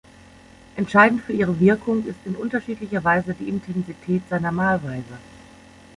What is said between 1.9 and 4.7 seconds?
ist in unterschiedlicher Weise die Intensität seiner